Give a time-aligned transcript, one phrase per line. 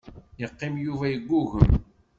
[0.41, 1.67] Yeqqim Yuba yeggugem.